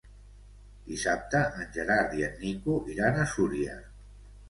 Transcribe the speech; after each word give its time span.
Dissabte 0.91 1.43
en 1.59 1.69
Gerard 1.77 2.17
i 2.23 2.27
en 2.31 2.43
Nico 2.47 2.81
iran 2.97 3.25
a 3.27 3.31
Súria. 3.39 3.81